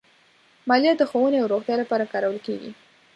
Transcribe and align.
مالیه 0.67 0.93
د 0.97 1.01
ښوونې 1.09 1.37
او 1.41 1.47
روغتیا 1.53 1.75
لپاره 1.79 2.09
کارول 2.13 2.37
کېږي. 2.45 2.71